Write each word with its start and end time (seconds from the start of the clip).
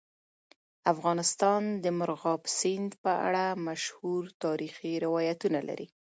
افغانستان 0.93 1.61
د 1.83 1.85
مورغاب 1.97 2.41
سیند 2.59 2.91
په 3.03 3.11
اړه 3.27 3.45
مشهور 3.67 4.23
تاریخي 4.43 4.93
روایتونه 5.05 5.59
لري. 5.69 5.87